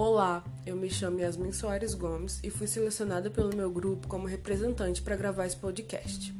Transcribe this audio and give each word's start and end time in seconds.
Olá, 0.00 0.44
eu 0.64 0.76
me 0.76 0.88
chamo 0.88 1.18
Yasmin 1.18 1.50
Soares 1.50 1.92
Gomes 1.92 2.38
e 2.44 2.50
fui 2.50 2.68
selecionada 2.68 3.30
pelo 3.30 3.52
meu 3.56 3.68
grupo 3.68 4.06
como 4.06 4.28
representante 4.28 5.02
para 5.02 5.16
gravar 5.16 5.44
esse 5.44 5.56
podcast. 5.56 6.32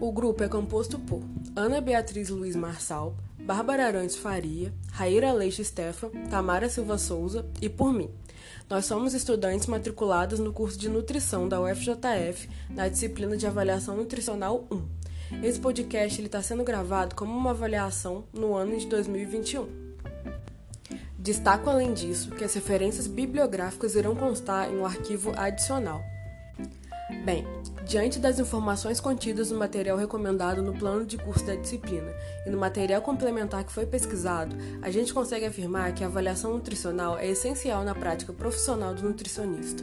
O 0.00 0.12
grupo 0.12 0.44
é 0.44 0.48
composto 0.48 0.96
por 1.00 1.20
Ana 1.56 1.80
Beatriz 1.80 2.28
Luiz 2.28 2.54
Marçal, 2.54 3.16
Bárbara 3.40 3.86
Arantes 3.86 4.14
Faria, 4.14 4.72
Raíra 4.92 5.32
Leite 5.32 5.64
Stefan, 5.64 6.10
Tamara 6.30 6.68
Silva 6.68 6.96
Souza 6.96 7.44
e 7.60 7.68
por 7.68 7.92
mim. 7.92 8.08
Nós 8.70 8.84
somos 8.84 9.14
estudantes 9.14 9.66
matriculados 9.66 10.38
no 10.38 10.52
curso 10.52 10.78
de 10.78 10.88
nutrição 10.88 11.48
da 11.48 11.60
UFJF 11.60 12.48
na 12.70 12.86
disciplina 12.86 13.36
de 13.36 13.48
avaliação 13.48 13.96
nutricional 13.96 14.64
1. 14.70 15.42
Esse 15.42 15.58
podcast 15.58 16.22
está 16.22 16.40
sendo 16.40 16.62
gravado 16.62 17.16
como 17.16 17.36
uma 17.36 17.50
avaliação 17.50 18.22
no 18.32 18.54
ano 18.54 18.78
de 18.78 18.86
2021. 18.86 19.83
Destaco 21.24 21.70
além 21.70 21.94
disso 21.94 22.32
que 22.32 22.44
as 22.44 22.52
referências 22.52 23.06
bibliográficas 23.06 23.94
irão 23.94 24.14
constar 24.14 24.70
em 24.70 24.76
um 24.76 24.84
arquivo 24.84 25.32
adicional. 25.34 26.04
Bem, 27.24 27.46
diante 27.86 28.18
das 28.18 28.38
informações 28.38 29.00
contidas 29.00 29.50
no 29.50 29.58
material 29.58 29.96
recomendado 29.96 30.60
no 30.60 30.74
plano 30.74 31.06
de 31.06 31.16
curso 31.16 31.46
da 31.46 31.54
disciplina 31.54 32.12
e 32.46 32.50
no 32.50 32.58
material 32.58 33.00
complementar 33.00 33.64
que 33.64 33.72
foi 33.72 33.86
pesquisado, 33.86 34.54
a 34.82 34.90
gente 34.90 35.14
consegue 35.14 35.46
afirmar 35.46 35.94
que 35.94 36.04
a 36.04 36.08
avaliação 36.08 36.52
nutricional 36.52 37.16
é 37.16 37.26
essencial 37.26 37.82
na 37.84 37.94
prática 37.94 38.30
profissional 38.30 38.92
do 38.92 39.04
nutricionista. 39.04 39.82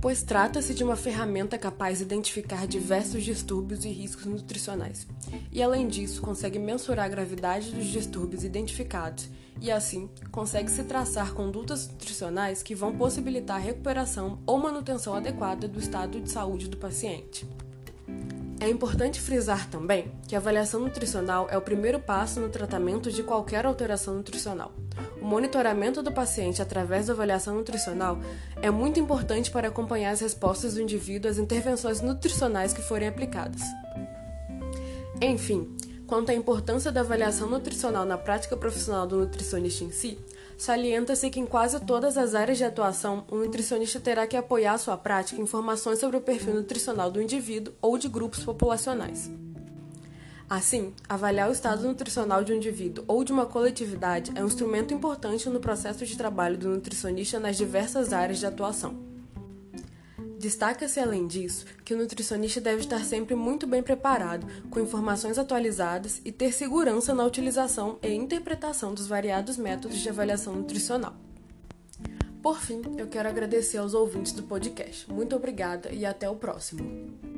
Pois 0.00 0.22
trata-se 0.22 0.74
de 0.74 0.84
uma 0.84 0.94
ferramenta 0.94 1.58
capaz 1.58 1.98
de 1.98 2.04
identificar 2.04 2.68
diversos 2.68 3.24
distúrbios 3.24 3.84
e 3.84 3.88
riscos 3.88 4.26
nutricionais, 4.26 5.08
e 5.50 5.60
além 5.60 5.88
disso, 5.88 6.22
consegue 6.22 6.56
mensurar 6.56 7.06
a 7.06 7.08
gravidade 7.08 7.72
dos 7.72 7.86
distúrbios 7.86 8.44
identificados 8.44 9.28
e, 9.60 9.72
assim, 9.72 10.08
consegue 10.30 10.70
se 10.70 10.84
traçar 10.84 11.34
condutas 11.34 11.88
nutricionais 11.88 12.62
que 12.62 12.76
vão 12.76 12.96
possibilitar 12.96 13.56
a 13.56 13.60
recuperação 13.60 14.38
ou 14.46 14.56
manutenção 14.56 15.14
adequada 15.14 15.66
do 15.66 15.80
estado 15.80 16.20
de 16.20 16.30
saúde 16.30 16.68
do 16.68 16.76
paciente. 16.76 17.44
É 18.60 18.68
importante 18.68 19.20
frisar 19.20 19.68
também 19.68 20.12
que 20.28 20.36
a 20.36 20.38
avaliação 20.38 20.80
nutricional 20.80 21.48
é 21.50 21.58
o 21.58 21.62
primeiro 21.62 21.98
passo 21.98 22.38
no 22.38 22.48
tratamento 22.48 23.10
de 23.10 23.24
qualquer 23.24 23.66
alteração 23.66 24.14
nutricional. 24.14 24.72
O 25.20 25.24
monitoramento 25.24 26.02
do 26.02 26.12
paciente 26.12 26.62
através 26.62 27.06
da 27.06 27.12
avaliação 27.12 27.54
nutricional 27.54 28.18
é 28.62 28.70
muito 28.70 29.00
importante 29.00 29.50
para 29.50 29.68
acompanhar 29.68 30.10
as 30.10 30.20
respostas 30.20 30.74
do 30.74 30.80
indivíduo 30.80 31.30
às 31.30 31.38
intervenções 31.38 32.00
nutricionais 32.00 32.72
que 32.72 32.82
forem 32.82 33.08
aplicadas. 33.08 33.62
Enfim, 35.20 35.76
Quanto 36.08 36.30
à 36.30 36.34
importância 36.34 36.90
da 36.90 37.02
avaliação 37.02 37.50
nutricional 37.50 38.06
na 38.06 38.16
prática 38.16 38.56
profissional 38.56 39.06
do 39.06 39.18
nutricionista 39.18 39.84
em 39.84 39.92
si, 39.92 40.18
salienta-se 40.56 41.28
que 41.28 41.38
em 41.38 41.44
quase 41.44 41.78
todas 41.80 42.16
as 42.16 42.34
áreas 42.34 42.56
de 42.56 42.64
atuação, 42.64 43.26
o 43.30 43.36
nutricionista 43.36 44.00
terá 44.00 44.26
que 44.26 44.34
apoiar 44.34 44.78
sua 44.78 44.96
prática 44.96 45.42
informações 45.42 45.98
sobre 45.98 46.16
o 46.16 46.22
perfil 46.22 46.54
nutricional 46.54 47.10
do 47.10 47.20
indivíduo 47.20 47.74
ou 47.82 47.98
de 47.98 48.08
grupos 48.08 48.42
populacionais. 48.42 49.30
Assim, 50.48 50.94
avaliar 51.06 51.50
o 51.50 51.52
estado 51.52 51.86
nutricional 51.86 52.42
de 52.42 52.54
um 52.54 52.56
indivíduo 52.56 53.04
ou 53.06 53.22
de 53.22 53.32
uma 53.32 53.44
coletividade 53.44 54.32
é 54.34 54.42
um 54.42 54.46
instrumento 54.46 54.94
importante 54.94 55.46
no 55.50 55.60
processo 55.60 56.06
de 56.06 56.16
trabalho 56.16 56.56
do 56.56 56.70
nutricionista 56.70 57.38
nas 57.38 57.56
diversas 57.56 58.14
áreas 58.14 58.38
de 58.38 58.46
atuação. 58.46 58.96
Destaca-se, 60.38 61.00
além 61.00 61.26
disso, 61.26 61.66
que 61.84 61.92
o 61.92 61.98
nutricionista 61.98 62.60
deve 62.60 62.80
estar 62.80 63.04
sempre 63.04 63.34
muito 63.34 63.66
bem 63.66 63.82
preparado, 63.82 64.46
com 64.70 64.80
informações 64.80 65.36
atualizadas 65.36 66.22
e 66.24 66.32
ter 66.32 66.52
segurança 66.52 67.12
na 67.12 67.26
utilização 67.26 67.98
e 68.02 68.14
interpretação 68.14 68.94
dos 68.94 69.06
variados 69.06 69.58
métodos 69.58 69.98
de 69.98 70.08
avaliação 70.08 70.54
nutricional. 70.54 71.14
Por 72.40 72.58
fim, 72.60 72.80
eu 72.96 73.08
quero 73.08 73.28
agradecer 73.28 73.78
aos 73.78 73.92
ouvintes 73.92 74.32
do 74.32 74.44
podcast. 74.44 75.12
Muito 75.12 75.36
obrigada 75.36 75.90
e 75.90 76.06
até 76.06 76.30
o 76.30 76.36
próximo. 76.36 77.37